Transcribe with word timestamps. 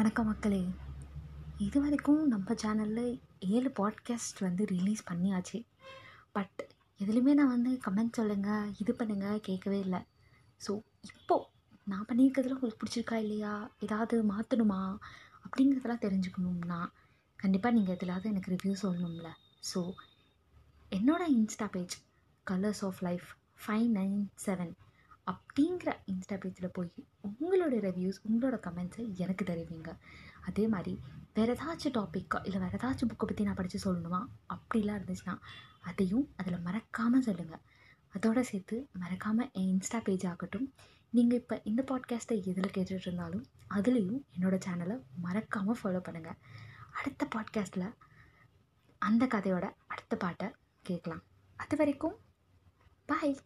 வணக்கம் 0.00 0.26
மக்களே. 0.26 0.68
இது 1.58 1.80
வரைக்கும் 1.80 2.26
நம்ம 2.26 2.54
சேனலில் 2.54 3.20
ஏழு 3.38 3.70
பாட்காஸ்ட் 3.70 4.38
வந்து 4.38 4.64
ரிலீஸ் 4.64 5.04
பண்ணியாச்சு. 5.10 5.64
பட் 6.32 6.60
எதுலேயுமே 7.00 7.34
நான் 7.34 7.48
வந்து 7.48 7.80
கமெண்ட் 7.86 8.12
சொல்லுங்கள் 8.12 8.70
இது 8.78 8.92
பண்ணுங்கள் 8.92 9.40
கேட்கவே 9.40 9.78
இல்லை. 9.78 10.00
ஸோ 10.66 10.80
இப்போது 11.02 11.46
நான் 11.84 12.06
பண்ணியிருக்கிறதுல 12.08 12.52
உங்களுக்கு 12.52 12.80
பிடிச்சிருக்கா 12.80 13.14
இல்லையா? 13.14 13.70
ஏதாவது 13.78 14.22
மாற்றணுமா 14.22 14.98
அப்படிங்கிறதெல்லாம் 15.44 16.04
தெரிஞ்சுக்கணும்னா 16.06 16.80
கண்டிப்பாக 17.36 17.74
நீங்கள் 17.74 17.96
எதுலாவது 17.96 18.30
எனக்கு 18.30 18.56
ரிவ்யூ 18.56 18.76
சொல்லணும்ல. 18.82 19.30
ஸோ 19.74 19.92
என்னோடய 20.90 21.28
insta 21.28 21.66
page 21.70 21.96
colours 22.50 22.84
of 22.84 23.02
life 23.02 23.28
five 23.66 23.88
nine 23.94 24.26
seven 24.46 24.72
அப்படிங்கிற 25.26 25.90
இன்ஸ்டா 26.06 26.36
பேஜில் 26.42 26.72
போய் 26.72 26.90
உங்களோட 27.22 27.74
ரிவ்யூஸ் 27.86 28.20
உங்களோட 28.28 28.56
கமெண்ட்ஸை 28.66 29.04
எனக்கு 29.14 29.44
தெரிவிங்க. 29.44 29.90
அதே 30.40 30.68
மாதிரி 30.68 31.00
வேறு 31.34 31.52
ஏதாச்சும் 31.54 31.96
டாப்பிக்கா 31.98 32.38
இல்லை 32.44 32.60
வேறு 32.60 32.78
ஏதாச்சும் 32.78 33.10
புக்கை 33.12 33.26
பற்றி 33.26 33.44
நான் 33.44 33.54
படித்து 33.54 33.78
சொல்லணுமா? 33.84 34.20
அப்படிலாம் 34.54 34.98
இருந்துச்சுன்னா 35.00 35.38
அதையும் 35.80 36.28
அதில் 36.36 36.60
மறக்காமல் 36.60 37.22
சொல்லுங்கள் 37.22 37.62
அதோடு 38.08 38.44
சேர்த்து 38.44 38.88
மறக்காமல் 38.92 39.50
என் 39.52 39.68
இன்ஸ்டா 39.72 39.98
பேஜ் 40.02 40.26
ஆகட்டும். 40.26 40.72
நீங்கள் 41.10 41.38
இப்போ 41.38 41.60
இந்த 41.64 41.82
பாட்காஸ்ட்டை 41.90 42.36
எதில் 42.50 42.74
கேட்டுட்டு 42.76 43.06
இருந்தாலும் 43.06 43.44
அதுலேயும் 43.70 44.20
என்னோடய 44.38 44.60
சேனலை 44.66 44.96
மறக்காமல் 45.16 45.78
ஃபாலோ 45.82 46.00
பண்ணுங்கள் 46.08 46.38
அடுத்த 46.90 47.28
பாட்காஸ்ட்டில் 47.36 47.94
அந்த 48.98 49.26
கதையோட 49.26 49.70
அடுத்த 49.86 50.16
பாட்டை 50.16 50.48
கேட்கலாம். 50.82 51.22
அது 51.56 51.76
வரைக்கும் 51.76 52.16
பாய் 53.04 53.36